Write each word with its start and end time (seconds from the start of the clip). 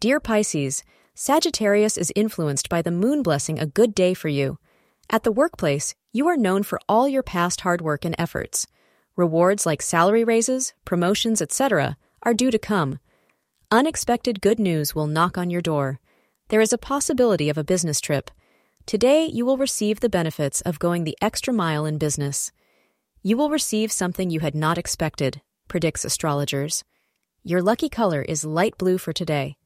Dear 0.00 0.18
Pisces, 0.18 0.82
Sagittarius 1.14 1.98
is 1.98 2.10
influenced 2.16 2.70
by 2.70 2.80
the 2.80 2.90
moon 2.90 3.22
blessing 3.22 3.58
a 3.58 3.66
good 3.66 3.94
day 3.94 4.14
for 4.14 4.28
you. 4.28 4.58
At 5.10 5.24
the 5.24 5.30
workplace, 5.30 5.94
you 6.10 6.26
are 6.26 6.38
known 6.38 6.62
for 6.62 6.80
all 6.88 7.06
your 7.06 7.22
past 7.22 7.60
hard 7.60 7.82
work 7.82 8.06
and 8.06 8.14
efforts. 8.18 8.66
Rewards 9.14 9.66
like 9.66 9.82
salary 9.82 10.24
raises, 10.24 10.72
promotions, 10.86 11.42
etc., 11.42 11.98
are 12.22 12.32
due 12.32 12.50
to 12.50 12.58
come. 12.58 12.98
Unexpected 13.70 14.40
good 14.40 14.58
news 14.58 14.94
will 14.94 15.06
knock 15.06 15.36
on 15.36 15.50
your 15.50 15.60
door. 15.60 16.00
There 16.48 16.62
is 16.62 16.72
a 16.72 16.78
possibility 16.78 17.50
of 17.50 17.58
a 17.58 17.62
business 17.72 18.00
trip. 18.00 18.30
Today, 18.86 19.26
you 19.26 19.44
will 19.44 19.58
receive 19.58 20.00
the 20.00 20.08
benefits 20.08 20.62
of 20.62 20.78
going 20.78 21.04
the 21.04 21.18
extra 21.20 21.52
mile 21.52 21.84
in 21.84 21.98
business. 21.98 22.52
You 23.22 23.36
will 23.36 23.50
receive 23.50 23.92
something 23.92 24.30
you 24.30 24.40
had 24.40 24.54
not 24.54 24.78
expected, 24.78 25.42
predicts 25.68 26.06
astrologers. 26.06 26.84
Your 27.44 27.60
lucky 27.60 27.90
color 27.90 28.22
is 28.22 28.46
light 28.46 28.78
blue 28.78 28.96
for 28.96 29.12
today. 29.12 29.58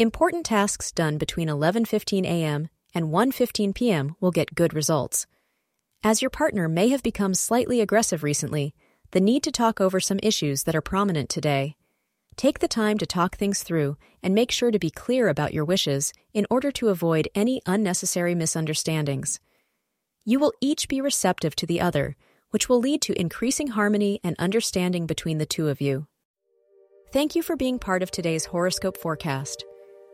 Important 0.00 0.46
tasks 0.46 0.92
done 0.92 1.18
between 1.18 1.48
11:15 1.48 2.24
a.m. 2.24 2.68
and 2.94 3.06
1:15 3.06 3.74
p.m. 3.74 4.14
will 4.20 4.30
get 4.30 4.54
good 4.54 4.72
results. 4.72 5.26
As 6.04 6.22
your 6.22 6.30
partner 6.30 6.68
may 6.68 6.90
have 6.90 7.02
become 7.02 7.34
slightly 7.34 7.80
aggressive 7.80 8.22
recently, 8.22 8.76
the 9.10 9.20
need 9.20 9.42
to 9.42 9.50
talk 9.50 9.80
over 9.80 9.98
some 9.98 10.20
issues 10.22 10.62
that 10.62 10.76
are 10.76 10.80
prominent 10.80 11.28
today. 11.28 11.74
Take 12.36 12.60
the 12.60 12.68
time 12.68 12.96
to 12.98 13.06
talk 13.06 13.36
things 13.36 13.64
through 13.64 13.96
and 14.22 14.36
make 14.36 14.52
sure 14.52 14.70
to 14.70 14.78
be 14.78 14.88
clear 14.88 15.26
about 15.28 15.52
your 15.52 15.64
wishes 15.64 16.12
in 16.32 16.46
order 16.48 16.70
to 16.70 16.90
avoid 16.90 17.26
any 17.34 17.60
unnecessary 17.66 18.36
misunderstandings. 18.36 19.40
You 20.24 20.38
will 20.38 20.52
each 20.60 20.86
be 20.86 21.00
receptive 21.00 21.56
to 21.56 21.66
the 21.66 21.80
other, 21.80 22.14
which 22.50 22.68
will 22.68 22.78
lead 22.78 23.02
to 23.02 23.20
increasing 23.20 23.68
harmony 23.68 24.20
and 24.22 24.36
understanding 24.38 25.08
between 25.08 25.38
the 25.38 25.52
two 25.54 25.66
of 25.66 25.80
you. 25.80 26.06
Thank 27.12 27.34
you 27.34 27.42
for 27.42 27.56
being 27.56 27.80
part 27.80 28.04
of 28.04 28.12
today's 28.12 28.44
horoscope 28.44 28.96
forecast. 28.96 29.64